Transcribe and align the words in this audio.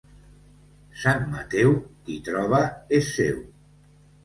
Sant 1.01 1.21
Mateu, 1.35 1.77
qui 2.09 2.17
troba 2.31 2.65
és 3.03 3.15
seu. 3.21 3.41